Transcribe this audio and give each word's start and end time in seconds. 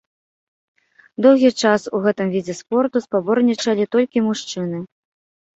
Доўгі 1.25 1.51
час 1.65 1.81
у 1.99 2.01
гэтым 2.05 2.27
відзе 2.37 2.55
спорту 2.63 2.97
спаборнічалі 3.07 3.89
толькі 3.97 4.27
мужчыны. 4.31 4.77